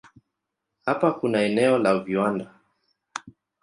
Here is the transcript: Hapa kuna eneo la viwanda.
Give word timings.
Hapa 0.85 1.11
kuna 1.11 1.41
eneo 1.41 1.77
la 1.77 1.99
viwanda. 1.99 2.53